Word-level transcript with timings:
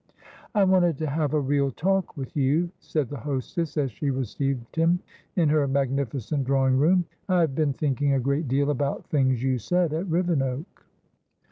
"I 0.55 0.63
wanted 0.63 0.97
to 0.97 1.07
have 1.11 1.35
a 1.35 1.39
real 1.39 1.69
talk 1.69 2.17
with 2.17 2.35
you," 2.35 2.71
said 2.79 3.07
the 3.07 3.19
hostess, 3.19 3.77
as 3.77 3.91
she 3.91 4.09
received 4.09 4.75
him 4.75 4.99
in 5.35 5.47
her 5.49 5.67
magnificent 5.67 6.43
drawing 6.43 6.79
room. 6.79 7.05
"I 7.29 7.41
have 7.41 7.53
been 7.53 7.73
thinking 7.73 8.13
a 8.13 8.19
great 8.19 8.47
deal 8.47 8.71
about 8.71 9.05
things 9.05 9.43
you 9.43 9.59
said 9.59 9.93
at 9.93 10.07
Rivenoak." 10.09 10.87